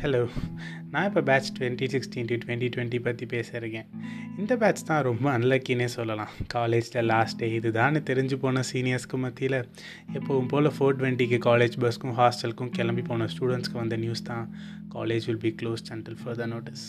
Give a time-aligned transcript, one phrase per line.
[0.00, 0.28] Hello
[0.90, 3.86] நான் இப்போ batch twenty sixteen to twenty twenty பற்றி பேசியிருக்கேன்
[4.38, 6.28] இந்த பேட்ச் தான் ரொம்ப அன்லக்கினே சொல்லலாம்.
[6.48, 9.58] காலேஜில் லாஸ்ட் டே இதுதான்னு தெரிஞ்சு போன சீனியர்ஸ்க்கு மத்தியில்
[10.12, 14.54] எப்போவும் போல் ஃபோர் டுவெண்ட்டிக்கு காலேஜ் பஸ்க்கும் ஹாஸ்டலுக்கும் கிளம்பி போன ஸ்டூடெண்ட்ஸ்க்கு வந்த நியூஸ் தான்.
[14.94, 16.86] College will be close until further notice